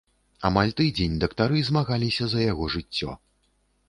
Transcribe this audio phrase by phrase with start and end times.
[0.47, 3.11] Амаль тыдзень дактары змагаліся за яго жыццё.